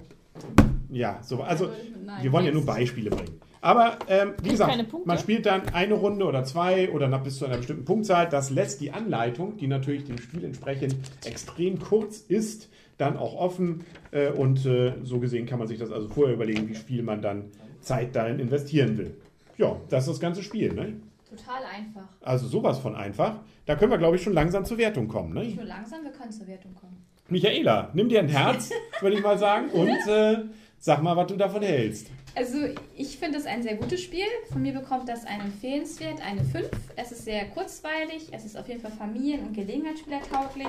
Ja, 0.90 1.18
so, 1.22 1.42
also 1.42 1.70
Nein, 2.04 2.22
wir 2.22 2.32
wollen 2.32 2.44
ja 2.44 2.52
nur. 2.52 2.64
Beispiele 2.64 3.10
bringen. 3.10 3.40
Aber 3.62 3.96
ähm, 4.08 4.34
wie 4.42 4.50
gesagt, 4.50 4.76
man 5.06 5.18
spielt 5.18 5.46
dann 5.46 5.68
eine 5.70 5.94
Runde 5.94 6.24
oder 6.26 6.42
zwei 6.44 6.90
oder 6.90 7.06
nach 7.08 7.22
bis 7.22 7.38
zu 7.38 7.46
einer 7.46 7.56
bestimmten 7.58 7.84
Punktzahl. 7.84 8.28
Das 8.28 8.50
lässt 8.50 8.80
die 8.80 8.90
Anleitung, 8.90 9.56
die 9.56 9.68
natürlich 9.68 10.04
dem 10.04 10.18
Spiel 10.18 10.44
entsprechend 10.44 10.96
extrem 11.24 11.78
kurz 11.78 12.18
ist, 12.18 12.68
dann 12.98 13.16
auch 13.16 13.34
offen. 13.36 13.84
Äh, 14.10 14.30
und 14.32 14.66
äh, 14.66 14.94
so 15.04 15.20
gesehen 15.20 15.46
kann 15.46 15.60
man 15.60 15.68
sich 15.68 15.78
das 15.78 15.92
also 15.92 16.08
vorher 16.08 16.34
überlegen, 16.34 16.68
wie 16.68 16.74
viel 16.74 17.02
man 17.04 17.22
dann 17.22 17.44
Zeit 17.80 18.14
darin 18.16 18.40
investieren 18.40 18.98
will. 18.98 19.16
Ja, 19.58 19.76
das 19.88 20.04
ist 20.04 20.14
das 20.14 20.20
ganze 20.20 20.42
Spiel. 20.42 20.72
Ne? 20.72 20.94
Total 21.30 21.62
einfach. 21.72 22.08
Also 22.20 22.48
sowas 22.48 22.80
von 22.80 22.96
einfach. 22.96 23.36
Da 23.66 23.76
können 23.76 23.92
wir, 23.92 23.98
glaube 23.98 24.16
ich, 24.16 24.22
schon 24.22 24.32
langsam 24.32 24.64
zur 24.64 24.76
Wertung 24.78 25.06
kommen. 25.06 25.34
Nicht 25.34 25.50
Ne? 25.50 25.62
nur 25.62 25.64
langsam, 25.66 26.02
wir 26.02 26.10
können 26.10 26.32
zur 26.32 26.48
Wertung 26.48 26.74
kommen. 26.74 26.96
Michaela, 27.28 27.90
nimm 27.94 28.08
dir 28.08 28.18
ein 28.18 28.28
Herz, 28.28 28.70
würde 29.00 29.16
ich 29.16 29.22
mal 29.22 29.38
sagen, 29.38 29.68
und 29.70 29.88
äh, 30.08 30.38
sag 30.78 31.00
mal, 31.02 31.16
was 31.16 31.28
du 31.28 31.36
davon 31.36 31.62
hältst. 31.62 32.08
Also, 32.34 32.58
ich 32.96 33.18
finde 33.18 33.38
es 33.38 33.46
ein 33.46 33.62
sehr 33.62 33.76
gutes 33.76 34.00
Spiel. 34.00 34.24
Von 34.50 34.62
mir 34.62 34.72
bekommt 34.72 35.08
das 35.08 35.26
einen 35.26 35.42
Empfehlenswert, 35.42 36.24
eine 36.26 36.42
5. 36.42 36.70
Es 36.96 37.12
ist 37.12 37.24
sehr 37.24 37.46
kurzweilig, 37.48 38.28
es 38.32 38.44
ist 38.44 38.56
auf 38.56 38.66
jeden 38.68 38.80
Fall 38.80 38.92
familien- 38.92 39.46
und 39.46 39.52
gelegenheitsspielertauglich. 39.54 40.68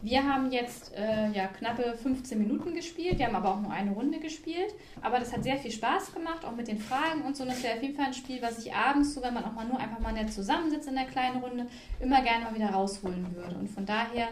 Wir 0.00 0.24
haben 0.24 0.50
jetzt 0.50 0.92
äh, 0.96 1.30
ja, 1.30 1.46
knappe 1.46 1.96
15 1.96 2.36
Minuten 2.36 2.74
gespielt, 2.74 3.20
wir 3.20 3.26
haben 3.26 3.36
aber 3.36 3.50
auch 3.54 3.60
nur 3.60 3.70
eine 3.70 3.92
Runde 3.92 4.18
gespielt. 4.18 4.74
Aber 5.00 5.20
das 5.20 5.32
hat 5.32 5.44
sehr 5.44 5.58
viel 5.58 5.70
Spaß 5.70 6.12
gemacht, 6.12 6.44
auch 6.44 6.56
mit 6.56 6.66
den 6.66 6.78
Fragen 6.78 7.22
und 7.22 7.36
so. 7.36 7.44
Und 7.44 7.50
das 7.50 7.62
wäre 7.62 7.76
auf 7.76 7.82
jeden 7.82 7.94
Fall 7.94 8.06
ein 8.06 8.14
Spiel, 8.14 8.42
was 8.42 8.58
ich 8.58 8.74
abends, 8.74 9.14
so 9.14 9.22
wenn 9.22 9.32
man 9.32 9.44
auch 9.44 9.52
mal 9.52 9.64
nur 9.64 9.78
einfach 9.78 10.00
mal 10.00 10.12
nett 10.12 10.32
zusammensitzt 10.32 10.88
in 10.88 10.96
der 10.96 11.04
kleinen 11.04 11.36
Runde, 11.36 11.66
immer 12.00 12.20
gerne 12.22 12.46
mal 12.46 12.54
wieder 12.54 12.70
rausholen 12.70 13.36
würde. 13.36 13.54
Und 13.54 13.70
von 13.70 13.86
daher 13.86 14.28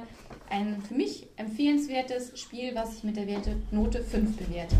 ein 0.49 0.83
für 0.83 0.95
mich 0.95 1.29
empfehlenswertes 1.37 2.41
Spiel, 2.41 2.75
was 2.75 2.97
ich 2.97 3.05
mit 3.05 3.17
der 3.17 3.29
Werte 3.29 3.55
Note 3.71 4.03
5 4.03 4.39
bewerte. 4.39 4.77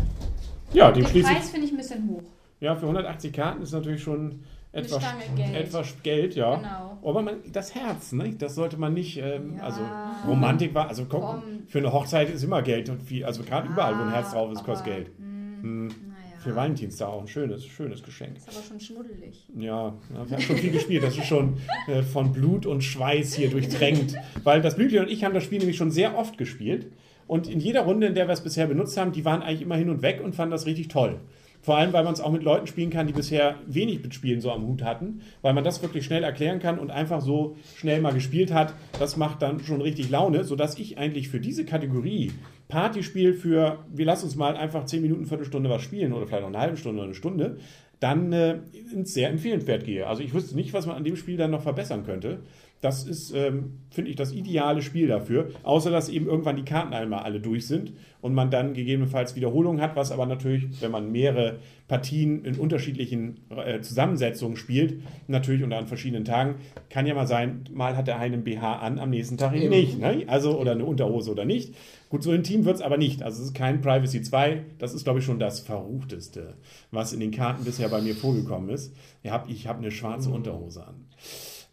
Ja, 0.73 0.91
Den 0.91 1.05
ich. 1.05 1.23
Preis 1.23 1.49
finde 1.49 1.65
ich 1.67 1.73
ein 1.73 1.77
bisschen 1.77 2.07
hoch. 2.09 2.23
Ja, 2.59 2.75
für 2.75 2.83
180 2.85 3.33
Karten 3.33 3.61
ist 3.63 3.71
natürlich 3.71 4.01
schon 4.03 4.41
etwas, 4.71 5.03
Geld. 5.35 5.55
etwas 5.55 5.95
Geld, 6.03 6.35
ja. 6.35 6.55
Genau. 6.55 6.97
Aber 7.03 7.21
man, 7.21 7.35
das 7.51 7.75
Herz, 7.75 8.11
ne? 8.13 8.33
das 8.37 8.55
sollte 8.55 8.77
man 8.77 8.93
nicht, 8.93 9.17
ähm, 9.17 9.55
Ja. 9.57 9.63
also 9.63 9.81
Romantik 10.27 10.73
war, 10.73 10.87
also 10.87 11.05
Komm. 11.05 11.41
für 11.67 11.79
eine 11.79 11.91
Hochzeit 11.91 12.29
ist 12.29 12.43
immer 12.43 12.61
Geld 12.61 12.89
und 12.89 13.01
viel, 13.01 13.25
also 13.25 13.43
gerade 13.43 13.67
überall, 13.67 13.97
wo 13.97 14.03
ein 14.03 14.11
Herz 14.11 14.31
drauf 14.31 14.51
ist, 14.51 14.63
kostet 14.63 14.85
Geld. 14.85 15.19
mh, 15.19 15.25
Hm. 15.61 15.87
Naja. 15.87 15.95
Für 16.39 16.55
Valentinstag 16.55 17.07
auch 17.09 17.21
ein 17.21 17.27
schönes, 17.27 17.65
schönes 17.65 18.01
Geschenk. 18.01 18.37
Ist 18.37 18.47
aber 18.49 18.63
schon 18.65 18.79
schmuddelig. 18.79 19.45
Ja, 19.55 19.87
ja, 19.87 19.93
wir 20.27 20.31
haben 20.37 20.41
schon 20.41 20.55
viel 20.57 20.71
gespielt. 20.71 21.03
Das 21.03 21.15
ist 21.17 21.25
schon 21.27 21.57
äh, 21.87 22.01
von 22.01 22.31
Blut 22.31 22.65
und 22.65 22.81
Schweiß 22.83 23.33
hier 23.35 23.49
durchtränkt. 23.51 24.15
Weil 24.43 24.61
das 24.61 24.75
Blütchen 24.75 25.01
und 25.01 25.09
ich 25.09 25.23
haben 25.23 25.33
das 25.35 25.43
Spiel 25.43 25.59
nämlich 25.59 25.77
schon 25.77 25.91
sehr 25.91 26.17
oft 26.17 26.37
gespielt. 26.39 26.87
Und 27.31 27.47
in 27.47 27.61
jeder 27.61 27.83
Runde, 27.83 28.07
in 28.07 28.13
der 28.13 28.27
wir 28.27 28.33
es 28.33 28.41
bisher 28.41 28.67
benutzt 28.67 28.97
haben, 28.97 29.13
die 29.13 29.23
waren 29.23 29.41
eigentlich 29.41 29.61
immer 29.61 29.77
hin 29.77 29.89
und 29.89 30.01
weg 30.01 30.19
und 30.21 30.35
fanden 30.35 30.51
das 30.51 30.65
richtig 30.65 30.89
toll. 30.89 31.21
Vor 31.61 31.77
allem, 31.77 31.93
weil 31.93 32.03
man 32.03 32.11
es 32.11 32.19
auch 32.19 32.33
mit 32.33 32.43
Leuten 32.43 32.67
spielen 32.67 32.89
kann, 32.89 33.07
die 33.07 33.13
bisher 33.13 33.55
wenig 33.67 34.03
mit 34.03 34.13
Spielen 34.13 34.41
so 34.41 34.51
am 34.51 34.67
Hut 34.67 34.83
hatten, 34.83 35.21
weil 35.41 35.53
man 35.53 35.63
das 35.63 35.81
wirklich 35.81 36.03
schnell 36.03 36.25
erklären 36.25 36.59
kann 36.59 36.77
und 36.77 36.91
einfach 36.91 37.21
so 37.21 37.55
schnell 37.77 38.01
mal 38.01 38.11
gespielt 38.11 38.51
hat. 38.51 38.73
Das 38.99 39.15
macht 39.15 39.41
dann 39.41 39.61
schon 39.61 39.79
richtig 39.79 40.09
Laune, 40.09 40.43
sodass 40.43 40.77
ich 40.77 40.97
eigentlich 40.97 41.29
für 41.29 41.39
diese 41.39 41.63
Kategorie 41.63 42.33
Partyspiel 42.67 43.33
für, 43.33 43.79
wir 43.89 44.05
lassen 44.05 44.25
uns 44.25 44.35
mal 44.35 44.57
einfach 44.57 44.83
10 44.83 45.01
Minuten, 45.01 45.25
Viertelstunde 45.25 45.69
was 45.69 45.83
spielen 45.83 46.11
oder 46.11 46.27
vielleicht 46.27 46.41
noch 46.41 46.49
eine 46.49 46.59
halbe 46.59 46.75
Stunde 46.75 46.97
oder 46.97 47.05
eine 47.05 47.15
Stunde, 47.15 47.59
dann 48.01 48.33
äh, 48.33 48.57
sehr 49.03 49.29
empfehlenswert 49.29 49.85
gehe. 49.85 50.05
Also 50.05 50.21
ich 50.21 50.33
wüsste 50.33 50.57
nicht, 50.57 50.73
was 50.73 50.85
man 50.85 50.97
an 50.97 51.05
dem 51.05 51.15
Spiel 51.15 51.37
dann 51.37 51.51
noch 51.51 51.61
verbessern 51.61 52.03
könnte. 52.03 52.39
Das 52.81 53.03
ist, 53.03 53.31
ähm, 53.35 53.77
finde 53.91 54.09
ich, 54.09 54.15
das 54.15 54.33
ideale 54.33 54.81
Spiel 54.81 55.07
dafür. 55.07 55.51
Außer, 55.61 55.91
dass 55.91 56.09
eben 56.09 56.25
irgendwann 56.25 56.55
die 56.55 56.65
Karten 56.65 56.93
einmal 56.93 57.19
alle 57.19 57.39
durch 57.39 57.67
sind 57.67 57.93
und 58.21 58.33
man 58.33 58.49
dann 58.49 58.73
gegebenenfalls 58.73 59.35
Wiederholungen 59.35 59.81
hat, 59.81 59.95
was 59.95 60.11
aber 60.11 60.25
natürlich, 60.25 60.81
wenn 60.81 60.89
man 60.89 61.11
mehrere 61.11 61.59
Partien 61.87 62.43
in 62.43 62.55
unterschiedlichen 62.55 63.41
äh, 63.49 63.81
Zusammensetzungen 63.81 64.57
spielt, 64.57 65.01
natürlich 65.27 65.63
unter 65.63 65.77
an 65.77 65.85
verschiedenen 65.85 66.25
Tagen, 66.25 66.55
kann 66.89 67.05
ja 67.05 67.13
mal 67.13 67.27
sein, 67.27 67.65
mal 67.71 67.95
hat 67.95 68.07
der 68.07 68.17
eine 68.17 68.31
einen 68.33 68.43
BH 68.43 68.79
an, 68.79 68.97
am 68.97 69.11
nächsten 69.11 69.37
Tag 69.37 69.53
eben 69.53 69.71
Eben. 69.71 69.81
nicht. 69.81 69.99
Ne? 69.99 70.23
Also, 70.27 70.57
oder 70.57 70.71
eine 70.71 70.85
Unterhose 70.85 71.31
oder 71.31 71.45
nicht. 71.45 71.75
Gut, 72.09 72.23
so 72.23 72.33
intim 72.33 72.65
wird 72.65 72.77
es 72.77 72.81
aber 72.81 72.97
nicht. 72.97 73.21
Also, 73.21 73.41
es 73.41 73.49
ist 73.49 73.53
kein 73.53 73.81
Privacy 73.81 74.23
2. 74.23 74.63
Das 74.79 74.93
ist, 74.93 75.03
glaube 75.03 75.19
ich, 75.19 75.25
schon 75.25 75.37
das 75.37 75.59
Verruchteste, 75.59 76.55
was 76.89 77.13
in 77.13 77.19
den 77.19 77.31
Karten 77.31 77.63
bisher 77.63 77.89
bei 77.89 78.01
mir 78.01 78.15
vorgekommen 78.15 78.69
ist. 78.69 78.95
Ich 79.21 79.29
habe 79.29 79.51
ich 79.51 79.67
hab 79.67 79.77
eine 79.77 79.91
schwarze 79.91 80.29
Unterhose 80.29 80.87
an. 80.87 80.95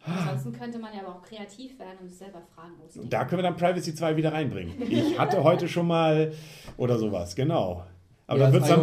Ansonsten 0.05 0.52
könnte 0.52 0.78
man 0.78 0.93
ja 0.95 1.00
aber 1.00 1.17
auch 1.17 1.23
kreativ 1.23 1.78
werden 1.78 1.99
und 2.00 2.07
es 2.07 2.19
selber 2.19 2.40
fragen 2.55 2.73
muss. 2.83 2.99
Da 3.11 3.25
können 3.25 3.40
wir 3.43 3.43
dann 3.50 3.57
Privacy 3.57 3.95
2 3.95 4.17
wieder 4.17 4.33
reinbringen. 4.33 4.75
Ich 4.90 5.19
hatte 5.19 5.43
heute 5.43 5.69
schon 5.69 5.87
mal 5.87 6.33
oder 6.76 6.99
sowas, 6.99 7.35
genau. 7.35 7.85
Aber 8.26 8.40
ja, 8.40 8.47
da 8.47 8.52
wird 8.52 8.62
es 8.62 8.69
ja, 8.69 8.76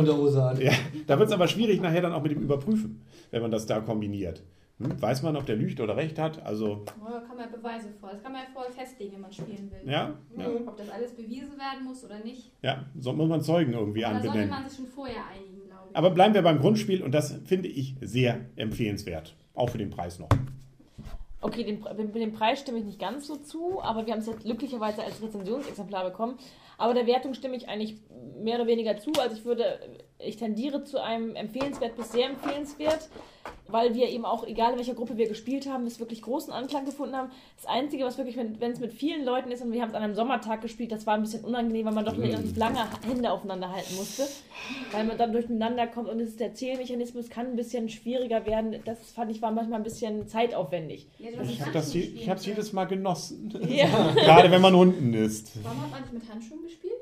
da 1.27 1.35
aber 1.35 1.47
schwierig 1.47 1.81
nachher 1.81 2.01
dann 2.01 2.13
auch 2.13 2.23
mit 2.23 2.31
dem 2.31 2.41
Überprüfen, 2.41 3.01
wenn 3.31 3.41
man 3.41 3.51
das 3.51 3.65
da 3.65 3.79
kombiniert. 3.79 4.43
Hm? 4.79 5.01
Weiß 5.01 5.21
man, 5.21 5.37
ob 5.37 5.45
der 5.45 5.55
lügt 5.55 5.79
oder 5.79 5.95
recht 5.95 6.19
hat? 6.19 6.43
Also, 6.45 6.83
Oh, 6.99 7.09
da 7.09 7.19
kann 7.21 7.37
man 7.37 7.49
Beweise 7.51 7.87
vor. 7.99 8.09
Das 8.11 8.21
kann 8.21 8.33
man 8.33 8.41
ja 8.41 8.47
vorher 8.53 8.71
festlegen, 8.73 9.13
wenn 9.13 9.21
man 9.21 9.31
spielen 9.31 9.71
will. 9.71 9.89
ja, 9.89 10.13
ja, 10.37 10.47
Ob 10.65 10.75
das 10.75 10.89
alles 10.89 11.15
bewiesen 11.15 11.51
werden 11.57 11.85
muss 11.85 12.03
oder 12.03 12.19
nicht. 12.19 12.51
ja 12.61 12.83
so 12.99 13.13
muss 13.13 13.29
man 13.29 13.41
Zeugen 13.41 13.73
irgendwie 13.73 14.01
Da 14.01 14.11
sollte 14.11 14.27
anbenennen. 14.27 14.49
man 14.49 14.67
sich 14.67 14.77
schon 14.77 14.87
vorher 14.87 15.23
einigen, 15.33 15.63
glaube 15.67 15.83
ich. 15.91 15.95
Aber 15.95 16.09
bleiben 16.09 16.33
wir 16.33 16.41
beim 16.41 16.59
Grundspiel 16.59 17.03
und 17.03 17.13
das 17.13 17.39
finde 17.45 17.69
ich 17.69 17.95
sehr 18.01 18.41
empfehlenswert. 18.57 19.35
Auch 19.53 19.69
für 19.69 19.77
den 19.77 19.91
Preis 19.91 20.19
noch. 20.19 20.27
Okay, 21.41 21.63
den, 21.63 21.83
mit 21.97 22.15
dem 22.15 22.33
Preis 22.33 22.59
stimme 22.59 22.79
ich 22.79 22.85
nicht 22.85 22.99
ganz 22.99 23.27
so 23.27 23.35
zu, 23.35 23.81
aber 23.81 24.05
wir 24.05 24.13
haben 24.13 24.21
es 24.21 24.27
jetzt 24.27 24.43
glücklicherweise 24.43 25.03
als 25.03 25.21
Rezensionsexemplar 25.21 26.03
bekommen. 26.05 26.37
Aber 26.77 26.93
der 26.93 27.07
Wertung 27.07 27.33
stimme 27.33 27.55
ich 27.55 27.69
eigentlich 27.69 27.97
mehr 28.41 28.55
oder 28.55 28.67
weniger 28.67 28.97
zu. 28.97 29.11
Also 29.19 29.35
ich 29.35 29.45
würde, 29.45 29.79
ich 30.19 30.37
tendiere 30.37 30.83
zu 30.83 31.01
einem 31.01 31.35
empfehlenswert 31.35 31.95
bis 31.95 32.11
sehr 32.11 32.29
empfehlenswert, 32.29 33.09
weil 33.67 33.95
wir 33.95 34.09
eben 34.09 34.25
auch, 34.25 34.45
egal 34.45 34.71
in 34.73 34.77
welcher 34.77 34.93
Gruppe 34.93 35.17
wir 35.17 35.27
gespielt 35.27 35.67
haben, 35.67 35.85
es 35.87 35.99
wirklich 35.99 36.21
großen 36.21 36.53
Anklang 36.53 36.85
gefunden 36.85 37.15
haben. 37.15 37.31
Das 37.55 37.65
Einzige, 37.65 38.05
was 38.05 38.17
wirklich, 38.17 38.37
wenn 38.37 38.59
wenn 38.61 38.71
es 38.71 38.79
mit 38.79 38.93
vielen 38.93 39.25
Leuten 39.25 39.51
ist 39.51 39.61
und 39.63 39.71
wir 39.71 39.81
haben 39.81 39.89
es 39.89 39.95
an 39.95 40.03
einem 40.03 40.15
Sommertag 40.15 40.61
gespielt, 40.61 40.91
das 40.91 41.05
war 41.07 41.15
ein 41.15 41.21
bisschen 41.21 41.43
unangenehm, 41.43 41.85
weil 41.85 41.93
man 41.93 42.05
doch 42.05 42.17
relativ 42.17 42.55
lange 42.57 42.79
Hände 43.07 43.31
aufeinander 43.31 43.71
halten 43.71 43.95
musste, 43.95 44.23
weil 44.91 45.03
man 45.05 45.17
dann 45.17 45.31
durcheinander 45.31 45.87
kommt 45.87 46.09
und 46.09 46.19
es 46.19 46.29
ist 46.29 46.39
der 46.39 46.53
Zählmechanismus 46.53 47.29
kann 47.29 47.47
ein 47.47 47.55
bisschen 47.55 47.89
schwieriger 47.89 48.45
werden. 48.45 48.75
Das 48.85 48.97
fand 49.11 49.31
ich 49.31 49.41
war 49.41 49.51
manchmal 49.51 49.79
ein 49.79 49.83
bisschen 49.83 50.27
zeitaufwendig. 50.27 51.07
Ja, 51.19 51.29
hast 51.39 51.49
Ich 51.49 51.61
habe 51.61 51.71
je- 51.93 52.01
spielen 52.29 52.45
jedes 52.45 52.73
Mal 52.73 52.85
genossen. 52.85 53.51
Ja. 53.67 53.87
Gerade 54.15 54.51
wenn 54.51 54.61
man 54.61 54.75
unten 54.75 55.13
ist. 55.13 55.51
Warum 55.63 55.81
hat 55.81 55.91
man 55.91 56.01
nicht 56.01 56.13
mit 56.13 56.29
Handschuhen 56.29 56.61
gespielt? 56.63 56.93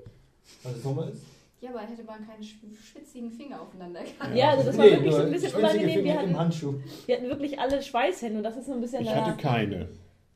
Weil 0.63 0.73
es 0.73 0.83
Sommer 0.83 1.09
ist? 1.09 1.21
Ja, 1.63 1.69
aber 1.69 1.79
hätte 1.79 2.03
man 2.03 2.27
keine 2.27 2.43
schw- 2.43 2.75
schwitzigen 2.75 3.31
Finger 3.31 3.61
aufeinander 3.61 4.01
gehabt. 4.01 4.35
Ja, 4.35 4.49
also 4.49 4.65
das 4.65 4.77
war 4.77 4.83
Nee, 4.85 4.91
wirklich 4.91 5.15
ein 5.15 5.31
bisschen 5.31 5.55
unangenehm. 5.55 6.03
Wir 6.03 6.19
hatten, 6.19 6.37
Handschuh. 6.37 6.73
wir 7.05 7.15
hatten 7.15 7.27
wirklich 7.29 7.57
alle 7.57 7.81
Schweißhände 7.81 8.37
und 8.37 8.43
das 8.43 8.57
ist 8.57 8.65
so 8.65 8.73
ein 8.73 8.81
bisschen. 8.81 9.01
Ich 9.03 9.09
hatte 9.15 9.37
keine. 9.41 9.87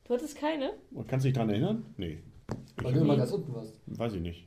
du 0.04 0.14
hattest 0.14 0.36
keine? 0.38 0.70
Kannst 1.06 1.24
du 1.24 1.28
dich 1.28 1.34
daran 1.34 1.50
erinnern? 1.50 1.84
Nee. 1.98 2.18
Weil 2.82 2.94
du 2.94 3.00
immer 3.00 3.16
ganz 3.16 3.30
unten 3.30 3.54
warst. 3.54 3.74
Weiß 3.86 4.14
ich 4.14 4.22
nicht. 4.22 4.46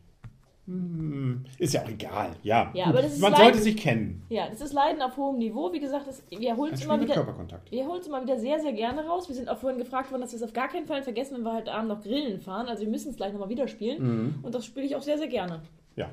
Hm, 0.67 1.43
Ist 1.57 1.73
ja 1.73 1.83
auch 1.83 1.89
egal. 1.89 2.31
Ja, 2.43 2.71
Ja, 2.73 2.85
aber 2.85 3.01
das 3.01 3.13
ist 3.13 3.19
man 3.19 3.31
leid- 3.31 3.41
sollte 3.41 3.59
sich 3.59 3.77
kennen. 3.77 4.23
Ja, 4.29 4.47
das 4.49 4.61
ist 4.61 4.73
Leiden 4.73 5.01
auf 5.01 5.17
hohem 5.17 5.37
Niveau. 5.39 5.71
Wie 5.73 5.79
gesagt, 5.79 6.07
das, 6.07 6.23
wir 6.29 6.55
holen 6.55 6.73
es 6.73 6.83
immer 6.83 6.99
wieder. 7.01 7.13
Körperkontakt. 7.15 7.71
Wir 7.71 7.85
holen 7.85 7.99
es 7.99 8.07
immer 8.07 8.21
wieder 8.23 8.39
sehr, 8.39 8.59
sehr 8.59 8.73
gerne 8.73 9.05
raus. 9.05 9.27
Wir 9.27 9.35
sind 9.35 9.49
auch 9.49 9.57
vorhin 9.57 9.79
gefragt 9.79 10.11
worden, 10.11 10.21
dass 10.21 10.31
wir 10.31 10.37
es 10.37 10.43
auf 10.43 10.53
gar 10.53 10.67
keinen 10.69 10.85
Fall 10.85 11.01
vergessen, 11.03 11.35
wenn 11.37 11.43
wir 11.43 11.53
heute 11.53 11.71
Abend 11.73 11.89
noch 11.89 12.01
Grillen 12.01 12.39
fahren. 12.39 12.67
Also 12.67 12.83
wir 12.83 12.89
müssen 12.89 13.09
es 13.09 13.17
gleich 13.17 13.33
nochmal 13.33 13.49
wieder 13.49 13.67
spielen. 13.67 14.01
Mhm. 14.03 14.35
Und 14.43 14.55
das 14.55 14.65
spiele 14.65 14.85
ich 14.85 14.95
auch 14.95 15.01
sehr, 15.01 15.17
sehr 15.17 15.27
gerne. 15.27 15.61
Ja, 15.95 16.09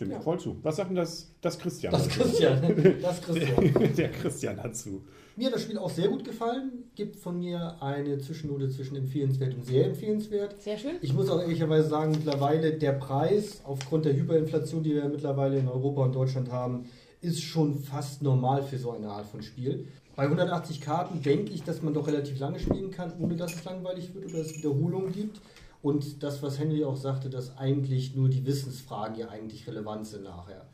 stimme 0.00 0.12
ich 0.12 0.18
Ja. 0.18 0.22
voll 0.22 0.40
zu. 0.40 0.56
Was 0.62 0.76
sagt 0.76 0.88
denn 0.88 0.96
das, 0.96 1.30
das 1.42 1.58
Christian 1.58 1.92
Das 1.92 2.08
dazu? 2.08 2.20
Christian. 2.20 2.96
Das 3.02 3.20
Christian. 3.20 3.94
Der 3.96 4.10
Christian 4.10 4.56
dazu. 4.56 5.02
Mir 5.36 5.46
hat 5.46 5.54
das 5.54 5.62
Spiel 5.62 5.76
auch 5.78 5.90
sehr 5.90 6.08
gut 6.08 6.24
gefallen. 6.24 6.84
Gibt 6.94 7.16
von 7.16 7.38
mir 7.38 7.76
eine 7.82 8.18
Zwischennote 8.18 8.68
zwischen 8.70 8.96
empfehlenswert 8.96 9.54
und 9.54 9.64
sehr 9.66 9.86
empfehlenswert. 9.86 10.60
Sehr 10.60 10.78
schön. 10.78 10.92
Ich 11.02 11.12
muss 11.12 11.28
auch 11.28 11.40
ehrlicherweise 11.40 11.88
sagen, 11.88 12.12
mittlerweile 12.12 12.72
der 12.72 12.92
Preis 12.92 13.60
aufgrund 13.64 14.06
der 14.06 14.14
Hyperinflation, 14.16 14.82
die 14.82 14.94
wir 14.94 15.04
mittlerweile 15.08 15.58
in 15.58 15.68
Europa 15.68 16.04
und 16.04 16.14
Deutschland 16.14 16.50
haben, 16.50 16.86
ist 17.20 17.42
schon 17.42 17.74
fast 17.78 18.22
normal 18.22 18.62
für 18.62 18.78
so 18.78 18.92
eine 18.92 19.08
Art 19.08 19.26
von 19.26 19.42
Spiel. 19.42 19.86
Bei 20.16 20.24
180 20.24 20.80
Karten 20.80 21.22
denke 21.22 21.52
ich, 21.52 21.62
dass 21.62 21.82
man 21.82 21.92
doch 21.94 22.06
relativ 22.06 22.38
lange 22.40 22.58
spielen 22.58 22.90
kann, 22.90 23.12
ohne 23.20 23.36
dass 23.36 23.54
es 23.54 23.64
langweilig 23.64 24.14
wird 24.14 24.26
oder 24.26 24.38
es 24.40 24.54
Wiederholungen 24.56 25.12
gibt. 25.12 25.40
Und 25.82 26.22
das, 26.22 26.42
was 26.42 26.58
Henry 26.58 26.84
auch 26.84 26.96
sagte, 26.96 27.30
dass 27.30 27.56
eigentlich 27.56 28.14
nur 28.14 28.28
die 28.28 28.44
Wissensfragen 28.44 29.16
ja 29.16 29.28
eigentlich 29.28 29.66
relevant 29.66 30.06
sind 30.06 30.24
nachher. 30.24 30.66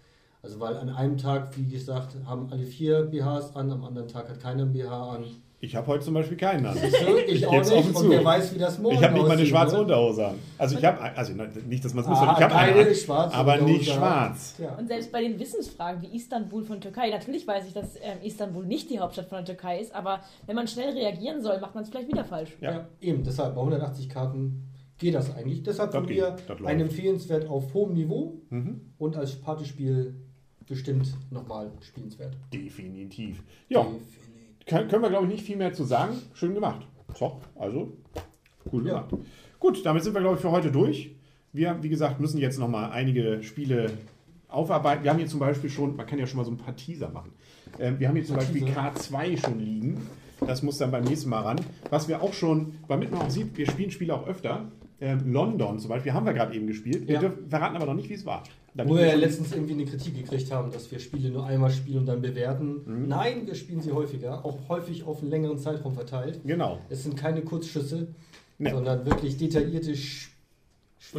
Also 0.43 0.59
weil 0.61 0.77
an 0.77 0.89
einem 0.91 1.17
Tag, 1.19 1.57
wie 1.57 1.69
gesagt, 1.69 2.17
haben 2.27 2.49
alle 2.51 2.65
vier 2.65 3.03
BHs 3.05 3.55
an, 3.55 3.71
am 3.71 3.85
anderen 3.85 4.09
Tag 4.09 4.29
hat 4.29 4.41
keiner 4.41 4.63
ein 4.65 4.73
BH 4.73 5.11
an. 5.15 5.25
Ich 5.59 5.75
habe 5.75 5.87
heute 5.87 6.05
zum 6.05 6.15
Beispiel 6.15 6.37
keinen 6.37 6.67
an. 6.67 6.77
Ich 7.27 7.47
auch 7.47 7.53
Jetzt 7.55 7.73
offen 7.73 7.87
nicht 7.89 7.97
zu. 7.99 8.05
und 8.05 8.11
wer 8.11 8.25
weiß, 8.25 8.55
wie 8.55 8.59
das 8.59 8.79
morgen 8.79 8.97
Ich 8.97 9.03
habe 9.03 9.15
nicht 9.15 9.23
mal 9.23 9.31
eine 9.31 9.35
aussieht, 9.41 9.49
schwarze 9.49 9.75
ne? 9.77 9.81
Unterhose 9.83 10.27
an. 10.27 10.35
Also 10.59 10.79
ich 10.79 10.85
habe, 10.85 11.01
also 11.01 11.33
nicht, 11.33 11.85
dass 11.85 11.95
man 11.95 12.05
es 12.05 12.11
muss, 12.11 12.19
Ah, 12.19 12.35
ich 12.37 12.45
habe 12.45 12.55
keine 12.55 12.73
eine, 12.79 12.89
an, 12.91 12.95
schwarze 12.95 13.35
aber 13.35 13.53
Unterhose. 13.55 13.73
nicht 13.79 13.91
schwarz. 13.93 14.55
Ja. 14.59 14.75
Und 14.77 14.87
selbst 14.89 15.11
bei 15.11 15.23
den 15.23 15.39
Wissensfragen 15.41 16.03
wie 16.03 16.15
Istanbul 16.15 16.63
von 16.63 16.81
Türkei, 16.81 17.09
natürlich 17.11 17.47
weiß 17.47 17.67
ich, 17.67 17.73
dass 17.73 17.97
ähm, 17.97 18.19
Istanbul 18.23 18.67
nicht 18.67 18.91
die 18.91 18.99
Hauptstadt 19.01 19.29
von 19.29 19.39
der 19.39 19.47
Türkei 19.47 19.81
ist, 19.81 19.95
aber 19.95 20.21
wenn 20.47 20.57
man 20.57 20.69
schnell 20.69 20.91
reagieren 20.93 21.41
soll, 21.43 21.59
macht 21.59 21.75
man 21.75 21.85
es 21.85 21.91
vielleicht 21.91 22.09
wieder 22.09 22.25
falsch. 22.25 22.51
Ja. 22.61 22.71
Ja. 22.73 22.87
eben, 23.01 23.25
deshalb 23.25 23.55
bei 23.55 23.61
180 23.63 24.11
Karten 24.11 24.69
geht 24.99 25.15
das 25.15 25.35
eigentlich. 25.35 25.63
Deshalb 25.63 25.91
Das 25.93 26.01
von 26.01 26.07
geht, 26.09 26.19
läuft. 26.19 26.65
ein 26.65 26.81
empfehlenswert 26.81 27.49
auf 27.49 27.73
hohem 27.75 27.95
Niveau 27.95 28.41
Mhm. 28.51 28.81
und 28.99 29.17
als 29.17 29.37
Partyspiel 29.37 30.15
bestimmt 30.67 31.15
nochmal 31.31 31.71
spielenswert. 31.81 32.37
Definitiv. 32.53 33.43
Ja, 33.69 33.83
Definitiv. 33.83 34.67
Können, 34.67 34.89
können 34.89 35.03
wir, 35.03 35.11
glaube 35.11 35.27
ich, 35.27 35.33
nicht 35.33 35.45
viel 35.45 35.57
mehr 35.57 35.73
zu 35.73 35.85
sagen. 35.85 36.15
Schön 36.35 36.55
gemacht. 36.55 36.87
So, 37.15 37.41
also, 37.55 37.93
cool 38.73 38.87
Ja. 38.87 39.03
gemacht. 39.03 39.15
Gut, 39.61 39.87
damit 39.87 40.03
sind 40.03 40.15
wir, 40.15 40.21
glaube 40.21 40.37
ich, 40.37 40.41
für 40.41 40.51
heute 40.51 40.73
durch. 40.73 41.15
Wir, 41.53 41.79
wie 41.83 41.89
gesagt, 41.89 42.21
müssen 42.21 42.39
jetzt 42.39 42.59
noch 42.59 42.69
mal 42.69 42.91
einige 42.91 43.43
Spiele 43.43 43.91
aufarbeiten. 44.49 45.05
Wir 45.05 45.11
haben 45.13 45.19
hier 45.19 45.29
zum 45.29 45.41
Beispiel 45.41 45.71
schon, 45.71 45.95
man 45.97 46.07
kann 46.07 46.19
ja 46.19 46.27
schon 46.27 46.37
mal 46.39 46.45
so 46.45 46.51
ein 46.51 46.57
paar 46.57 46.75
Teaser 46.77 47.09
machen. 47.11 47.33
Ähm, 47.79 47.99
wir 48.01 48.09
haben 48.09 48.17
hier 48.17 48.25
zum 48.25 48.37
Beispiel 48.37 48.63
Teaser. 48.65 48.93
K2 48.93 49.37
schon 49.39 49.61
liegen. 49.61 50.01
Das 50.41 50.63
muss 50.63 50.77
dann 50.79 50.91
beim 50.91 51.05
nächsten 51.05 51.31
Mal 51.31 51.43
ran. 51.43 51.61
Was 51.91 52.09
wir 52.09 52.21
auch 52.23 52.33
schon, 52.33 52.75
damit 52.89 53.11
man 53.11 53.23
auch 53.23 53.31
sieht, 53.31 53.57
wir 53.57 53.67
spielen 53.67 53.91
Spiele 53.91 54.15
auch 54.15 54.27
öfter. 54.27 54.71
Ähm, 55.01 55.31
London 55.33 55.79
zum 55.79 55.91
Beispiel 55.91 56.13
haben 56.15 56.25
wir 56.25 56.33
gerade 56.33 56.55
eben 56.55 56.67
gespielt. 56.67 57.07
Wir 57.07 57.15
Ja. 57.17 57.21
dürfen, 57.21 57.49
verraten 57.49 57.77
aber 57.77 57.87
noch 57.87 57.95
nicht, 57.95 58.09
wie 58.09 58.15
es 58.15 58.25
war. 58.25 58.43
Damit 58.75 58.91
Wo 58.93 58.97
wir 58.97 59.03
wir 59.05 59.09
ja 59.11 59.15
letztens 59.17 59.53
irgendwie 59.53 59.75
eine 59.75 59.85
Kritik 59.85 60.15
gekriegt 60.15 60.51
haben, 60.51 60.71
dass 60.71 60.91
wir 60.91 60.99
Spiele 60.99 61.31
nur 61.31 61.45
einmal 61.47 61.71
spielen 61.71 61.99
und 62.01 62.07
dann 62.07 62.23
bewerten. 62.23 62.81
Mhm. 62.87 63.09
Nein, 63.09 63.47
wir 63.47 63.55
spielen 63.55 63.81
sie 63.81 63.93
häufiger, 63.93 64.45
auch 64.45 64.69
häufig 64.69 65.05
auf 65.05 65.21
einen 65.21 65.31
längeren 65.31 65.59
Zeitraum 65.59 65.95
verteilt. 65.95 66.41
Genau. 66.45 66.79
Es 66.89 67.03
sind 67.03 67.17
keine 67.17 67.43
Kurzschüsse, 67.43 68.09
Nee. 68.59 68.71
sondern 68.71 69.05
wirklich 69.05 69.37
detaillierte, 69.37 69.95
schwer 69.95 70.31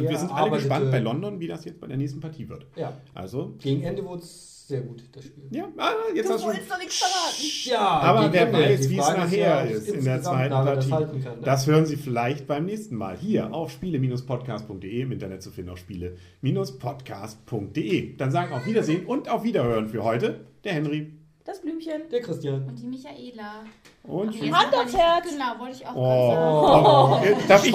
Und 0.04 0.08
wir 0.10 0.18
sind 0.18 0.32
alle 0.32 0.50
gespannt 0.52 0.90
bei 0.90 0.98
London, 0.98 1.38
wie 1.38 1.46
das 1.46 1.64
jetzt 1.64 1.80
bei 1.80 1.86
der 1.86 1.96
nächsten 1.96 2.18
Partie 2.20 2.48
wird. 2.48 2.66
Ja, 2.76 2.96
Also, 3.14 3.54
gegen 3.60 3.82
Ende 3.82 4.04
wurde 4.04 4.22
es 4.22 4.57
sehr 4.68 4.82
gut, 4.82 5.02
das 5.12 5.24
Spiel. 5.24 5.44
ja, 5.50 5.64
ah, 5.78 5.92
jetzt 6.14 6.30
hast 6.30 6.44
du 6.44 6.52
schon 6.52 6.60
doch 6.68 6.78
nichts 6.78 6.98
verraten. 6.98 7.42
Ja, 7.64 7.78
Aber 7.80 8.30
wer 8.32 8.52
weiß, 8.52 8.80
Die 8.82 8.90
wie 8.90 8.98
es 8.98 9.08
nachher 9.08 9.38
ja, 9.38 9.62
ob 9.64 9.70
ist 9.70 9.88
in 9.88 10.04
der 10.04 10.20
zweiten 10.22 10.50
das 10.50 10.64
Partie. 10.66 10.92
halten 10.92 11.24
kann, 11.24 11.38
ne? 11.40 11.44
Das 11.44 11.66
hören 11.66 11.86
Sie 11.86 11.96
vielleicht 11.96 12.46
beim 12.46 12.66
nächsten 12.66 12.94
Mal 12.96 13.16
hier 13.16 13.52
auf 13.54 13.70
spiele-podcast.de 13.70 15.00
im 15.00 15.10
Internet 15.12 15.42
zu 15.42 15.50
finden 15.50 15.70
auf 15.70 15.78
spiele-podcast.de. 15.78 18.16
Dann 18.16 18.30
sagen 18.30 18.52
auf 18.52 18.66
Wiedersehen 18.66 19.06
und 19.06 19.28
auf 19.30 19.42
Wiederhören 19.42 19.88
für 19.88 20.04
heute 20.04 20.44
der 20.64 20.74
Henry 20.74 21.14
Das 21.44 21.62
Blümchen. 21.62 22.02
Der 22.12 22.20
Christian. 22.20 22.64
Und 22.68 22.78
die 22.78 22.86
Michaela. 22.86 23.64
und 24.02 24.34
jetzt 24.34 24.52
Hand 24.54 24.70
wollte 24.72 24.84
aufs 24.84 24.92
ich- 24.92 24.98
Herz. 24.98 25.30
Genau, 25.30 25.58
wollte 25.58 25.76
ich 25.76 25.86
auch 25.86 25.96
Oh. 25.96 26.28
gerade 26.28 27.24
sagen. 27.24 27.34
Oh, 27.34 27.38
darf, 27.48 27.64
ich, 27.66 27.72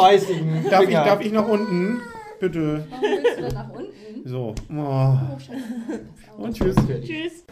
darf, 0.70 0.84
ich, 0.84 0.94
darf 0.94 1.22
ich 1.22 1.32
nach 1.32 1.48
unten? 1.48 2.02
Bitte. 2.40 2.86
Warum 2.90 3.02
willst 3.04 3.38
du 3.38 3.42
denn 3.42 3.54
nach 3.54 3.70
unten? 3.72 3.83
So. 4.26 4.56
Oh. 4.70 5.18
Oh. 6.38 6.42
Und. 6.42 6.56
Tschüss. 6.56 6.76
Tschüss. 7.04 7.46